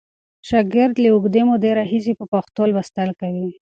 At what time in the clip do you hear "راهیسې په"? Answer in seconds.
1.79-2.25